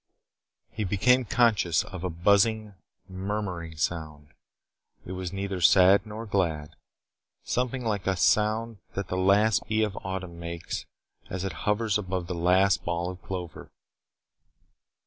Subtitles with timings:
[0.71, 2.73] He became conscious of a buzzing,
[3.07, 4.29] murmuring sound.
[5.05, 6.71] It was neither sad nor glad.
[7.43, 10.87] Something like the sound that the last bee of autumn makes
[11.29, 13.69] as it hovers above the last ball of clover.